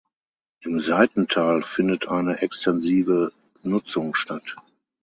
Im 0.61 0.79
Seitental 0.79 1.61
findet 1.61 2.07
eine 2.07 2.41
extensive 2.41 3.31
Nutzung 3.61 4.15
statt. 4.15 4.55